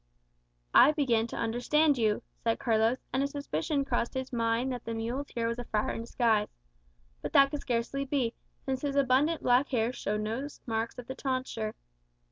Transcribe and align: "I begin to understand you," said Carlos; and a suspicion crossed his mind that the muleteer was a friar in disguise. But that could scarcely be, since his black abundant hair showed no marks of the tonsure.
"I 0.73 0.93
begin 0.93 1.27
to 1.27 1.35
understand 1.35 1.95
you," 1.95 2.23
said 2.43 2.57
Carlos; 2.57 2.97
and 3.13 3.21
a 3.21 3.27
suspicion 3.27 3.85
crossed 3.85 4.15
his 4.15 4.33
mind 4.33 4.71
that 4.71 4.83
the 4.83 4.95
muleteer 4.95 5.47
was 5.47 5.59
a 5.59 5.63
friar 5.65 5.91
in 5.91 6.01
disguise. 6.01 6.49
But 7.21 7.33
that 7.33 7.51
could 7.51 7.61
scarcely 7.61 8.05
be, 8.05 8.33
since 8.65 8.81
his 8.81 8.95
black 8.95 9.03
abundant 9.05 9.67
hair 9.67 9.93
showed 9.93 10.21
no 10.21 10.47
marks 10.65 10.97
of 10.97 11.05
the 11.05 11.13
tonsure. 11.13 11.75